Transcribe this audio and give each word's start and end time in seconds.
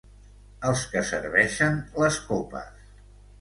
Els 0.69 0.85
que 0.93 1.03
serveixen 1.09 1.77
les 2.05 2.19
copes. 2.31 2.91